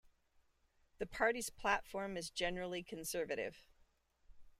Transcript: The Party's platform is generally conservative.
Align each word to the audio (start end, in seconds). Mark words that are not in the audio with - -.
The 0.97 1.05
Party's 1.05 1.51
platform 1.51 2.17
is 2.17 2.31
generally 2.31 2.81
conservative. 2.81 3.63